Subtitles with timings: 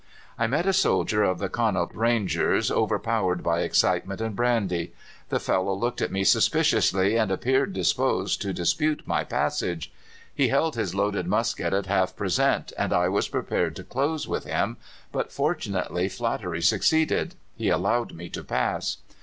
[0.35, 4.93] "I met a soldier of the Connaught Rangers, overpowered by excitement and brandy.
[5.29, 9.93] The fellow looked at me suspiciously, and appeared disposed to dispute my passage.
[10.33, 14.45] He held his loaded musket at half present, and I was prepared to close with
[14.45, 14.77] him;
[15.11, 17.35] but fortunately flattery succeeded.
[17.55, 18.97] He allowed me to pass.